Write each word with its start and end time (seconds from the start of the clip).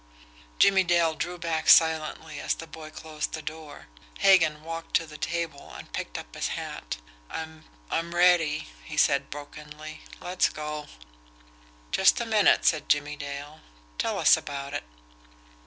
Jimmie 0.57 0.83
Dale 0.83 1.13
drew 1.13 1.37
back 1.37 1.69
silently 1.69 2.39
as 2.39 2.55
the 2.55 2.65
boy 2.65 2.89
closed 2.89 3.33
the 3.33 3.41
door. 3.43 3.85
Hagan 4.21 4.63
walked 4.63 4.95
to 4.95 5.05
the 5.05 5.15
table 5.15 5.75
and 5.77 5.93
picked 5.93 6.17
up 6.17 6.33
his 6.33 6.47
hat. 6.47 6.97
"I'm 7.29 7.65
I'm 7.91 8.15
ready," 8.15 8.67
he 8.83 8.97
said 8.97 9.29
brokenly. 9.29 10.01
"Let's 10.19 10.49
go." 10.49 10.87
"Just 11.91 12.19
a 12.19 12.25
minute," 12.25 12.65
said 12.65 12.89
Jimmie 12.89 13.15
Dale. 13.15 13.59
"Tell 13.99 14.17
us 14.17 14.35
about 14.35 14.73
it." 14.73 14.85